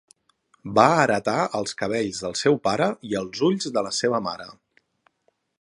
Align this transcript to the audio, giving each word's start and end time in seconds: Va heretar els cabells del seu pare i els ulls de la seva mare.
Va 0.79 0.85
heretar 1.01 1.35
els 1.59 1.77
cabells 1.83 2.23
del 2.25 2.35
seu 2.41 2.59
pare 2.71 2.89
i 3.11 3.15
els 3.23 3.47
ulls 3.51 3.73
de 3.77 3.87
la 3.89 3.93
seva 4.03 4.27
mare. 4.31 4.53